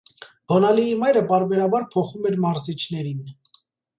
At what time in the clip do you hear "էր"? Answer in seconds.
2.29-2.39